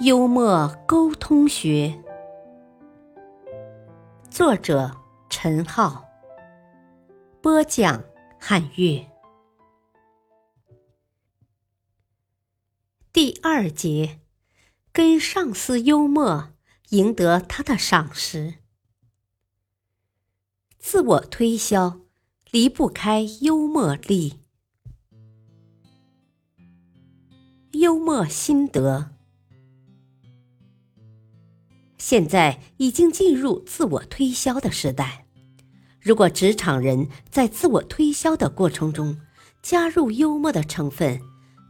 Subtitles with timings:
[0.00, 2.04] 幽默沟通学，
[4.30, 4.94] 作者。
[5.28, 6.08] 陈浩
[7.42, 8.04] 播讲，
[8.40, 9.06] 汉乐
[13.12, 14.20] 第二节，
[14.92, 16.50] 跟上司幽默，
[16.90, 18.54] 赢得他的赏识。
[20.78, 22.00] 自我推销
[22.50, 24.40] 离不开幽默力。
[27.72, 29.17] 幽默心得。
[32.08, 35.26] 现在已经进入自我推销的时代。
[36.00, 39.20] 如果职场人在自我推销的过程中
[39.60, 41.20] 加入幽默的成分，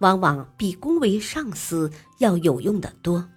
[0.00, 3.30] 往往比恭维上司要有用的多，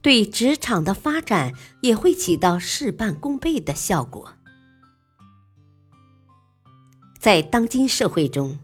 [0.00, 4.34] 对职场的发展也会起到事半功倍的效果。
[7.18, 8.56] 在当今社会中，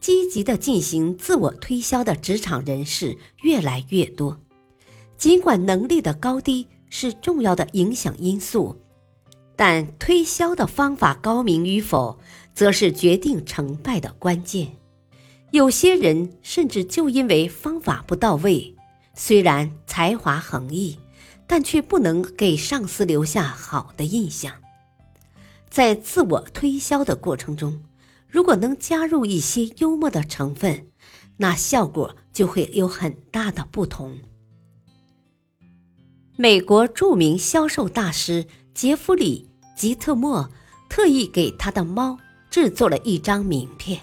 [0.00, 4.40] 积极的进行自我推销的职场人士越来越多。
[5.22, 8.76] 尽管能力的高低是重要的影响因素，
[9.54, 12.18] 但推销的方法高明与否，
[12.52, 14.72] 则是决定成败的关键。
[15.52, 18.74] 有些人甚至就因为方法不到位，
[19.14, 20.98] 虽然才华横溢，
[21.46, 24.52] 但却不能给上司留下好的印象。
[25.70, 27.80] 在自我推销的过程中，
[28.26, 30.88] 如果能加入一些幽默的成分，
[31.36, 34.18] 那效果就会有很大的不同。
[36.36, 40.48] 美国著名销售大师杰弗里·吉特莫
[40.88, 42.18] 特意给他的猫
[42.50, 44.00] 制作了一张名片。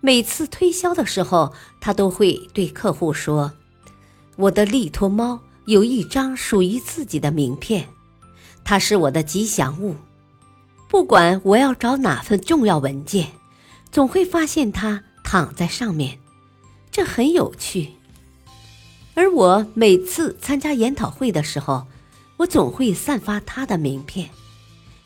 [0.00, 3.52] 每次推销的时候，他都会对客户说
[4.34, 7.88] ：“我的利托猫有一张属于自己的名片，
[8.64, 9.94] 它是我的吉祥物。
[10.88, 13.28] 不管我要找哪份重要文件，
[13.92, 16.18] 总会发现它躺在上面，
[16.90, 17.92] 这很有趣。”
[19.18, 21.84] 而我每次参加研讨会的时候，
[22.36, 24.30] 我总会散发他的名片，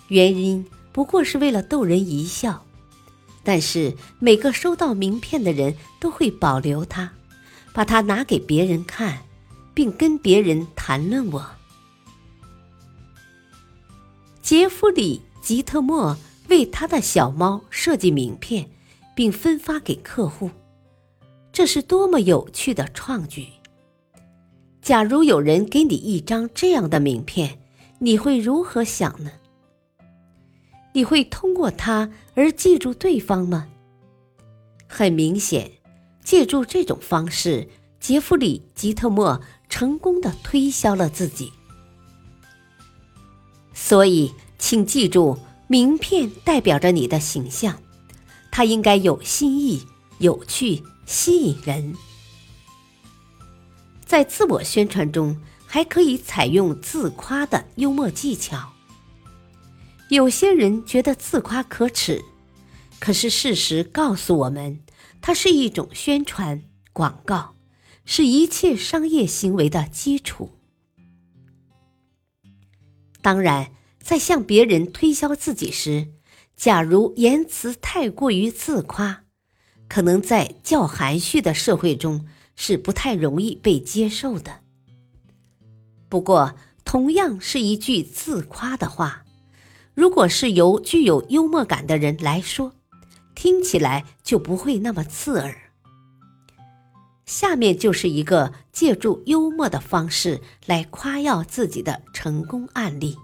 [0.09, 2.63] 原因不过是为了逗人一笑。
[3.43, 7.11] 但是每个收到名片的人都会保留它，
[7.73, 9.23] 把它拿给别人看，
[9.73, 11.47] 并跟别人谈论我。
[14.43, 16.15] 杰弗里·吉特莫
[16.49, 18.69] 为他的小猫设计名片，
[19.17, 20.51] 并分发给客户，
[21.51, 23.49] 这是多么有趣的创举！
[24.83, 27.61] 假如有人给你一张这样的名片，
[28.01, 29.31] 你会如何想呢？
[30.93, 33.69] 你会通过它而记住对方吗？
[34.89, 35.71] 很明显，
[36.25, 37.69] 借助这种方式，
[38.01, 41.53] 杰弗里·吉特莫成功的推销了自己。
[43.73, 45.39] 所以，请记住，
[45.69, 47.81] 名片代表着你的形象，
[48.51, 49.87] 它应该有新意、
[50.19, 51.95] 有趣、吸引人。
[54.13, 55.35] 在自我宣传中，
[55.65, 58.75] 还可以采用自夸的幽默技巧。
[60.11, 62.23] 有些人觉得自夸可耻，
[63.01, 64.81] 可是事实告诉我们，
[65.23, 66.63] 它是一种宣传
[66.93, 67.55] 广告，
[68.05, 70.51] 是一切商业行为的基础。
[73.23, 76.09] 当然，在向别人推销自己时，
[76.55, 79.25] 假如言辞太过于自夸，
[79.89, 82.27] 可能在较含蓄的社会中。
[82.55, 84.61] 是不太容易被接受的。
[86.09, 86.55] 不过，
[86.85, 89.25] 同样是一句自夸的话，
[89.95, 92.75] 如果是由具有幽默感的人来说，
[93.35, 95.57] 听起来就不会那么刺耳。
[97.25, 103.17] 下面就是一个借助幽默的方式来夸耀自己的成功案例：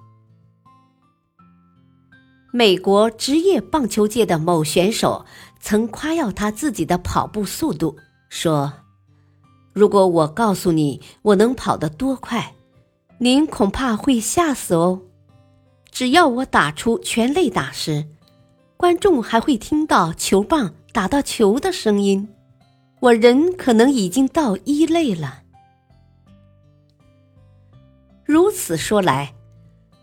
[2.52, 5.26] 美国职业棒球界的某选手
[5.60, 7.98] 曾夸耀他自己的跑步速度，
[8.30, 8.72] 说。
[9.78, 12.56] 如果我告诉你我能跑得多快，
[13.18, 15.02] 您恐怕会吓死哦。
[15.92, 18.08] 只要我打出全垒打时，
[18.76, 22.28] 观众还会听到球棒打到球的声音，
[22.98, 25.44] 我人可能已经到一垒了。
[28.24, 29.32] 如此说来，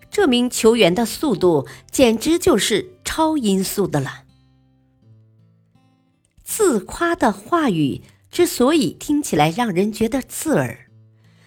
[0.10, 4.24] 这名球员的速度简直就是超音速的了。
[6.46, 8.02] 自夸的话语。
[8.36, 10.88] 之所以听起来让人觉得刺耳，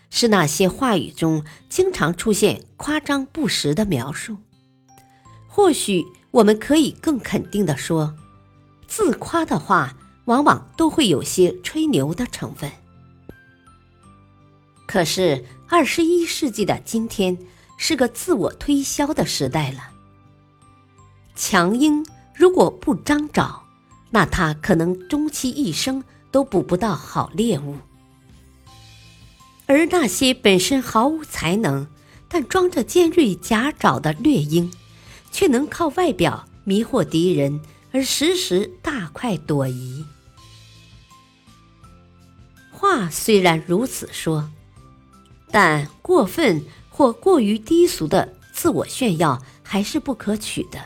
[0.08, 4.38] 是那些话语中经常出现夸张不实的描述。
[5.46, 8.16] 或许我们可以更肯定地说，
[8.86, 12.72] 自夸的话往往都会有些吹牛的成分。
[14.86, 17.36] 可是，二十一世纪的今天
[17.76, 19.90] 是个自我推销的时代了。
[21.34, 22.02] 强鹰
[22.34, 23.62] 如果不张爪，
[24.08, 27.76] 那它可能终其一生都捕不到好猎物。
[29.66, 31.86] 而那些本身毫无才能，
[32.28, 34.72] 但装着尖锐甲爪的掠鹰，
[35.30, 37.60] 却能靠外表迷惑敌人，
[37.92, 40.04] 而时时大快朵颐。
[42.70, 44.50] 话虽然如此说。
[45.50, 50.78] 但过分或过于低俗的自我炫耀还是不可取的，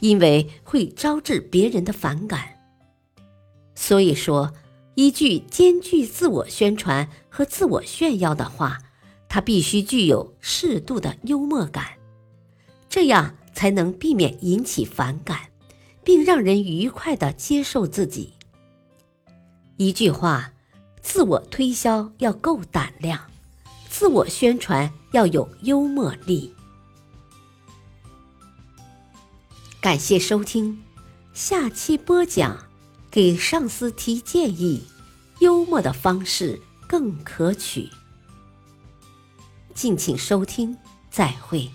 [0.00, 2.53] 因为会招致别人的反感。
[3.86, 4.50] 所以说，
[4.94, 8.78] 一句兼具自我宣传和自我炫耀的话，
[9.28, 11.84] 它必须具有适度的幽默感，
[12.88, 15.50] 这样才能避免引起反感，
[16.02, 18.32] 并让人愉快地接受自己。
[19.76, 20.54] 一句话，
[21.02, 23.20] 自我推销要够胆量。
[23.90, 26.54] 自我宣传要有幽默力。
[29.78, 30.82] 感谢收听，
[31.34, 32.56] 下期播讲：
[33.14, 34.82] 给上司提建议，
[35.38, 37.88] 幽默的方式更可取。
[39.72, 40.76] 敬请收听，
[41.12, 41.70] 再会。